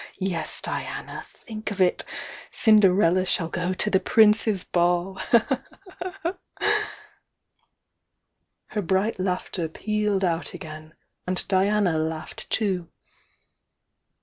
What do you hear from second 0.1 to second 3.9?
Yes Di ana!— Think of it! CindereUa shaU go